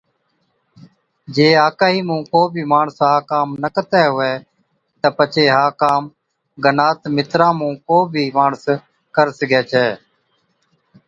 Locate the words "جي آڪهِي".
1.33-1.99